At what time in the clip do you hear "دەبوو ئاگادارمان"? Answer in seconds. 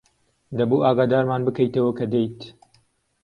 0.57-1.41